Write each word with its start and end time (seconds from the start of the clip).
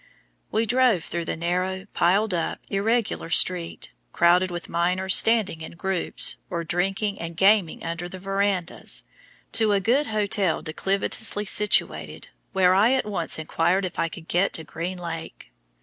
We 0.51 0.65
drove 0.65 1.03
through 1.03 1.25
the 1.25 1.35
narrow, 1.35 1.85
piled 1.93 2.33
up, 2.33 2.59
irregular 2.71 3.29
street, 3.29 3.91
crowded 4.13 4.49
with 4.49 4.67
miners 4.67 5.15
standing 5.15 5.61
in 5.61 5.73
groups, 5.73 6.37
or 6.49 6.63
drinking 6.63 7.21
and 7.21 7.37
gaming 7.37 7.83
under 7.83 8.09
the 8.09 8.17
verandas, 8.17 9.03
to 9.51 9.73
a 9.73 9.79
good 9.79 10.07
hotel 10.07 10.63
declivitously 10.63 11.45
situated, 11.47 12.29
where 12.51 12.73
I 12.73 12.93
at 12.93 13.05
once 13.05 13.37
inquired 13.37 13.85
if 13.85 13.99
I 13.99 14.09
could 14.09 14.27
get 14.27 14.53
to 14.53 14.63
Green 14.63 14.97
Lake. 14.97 15.51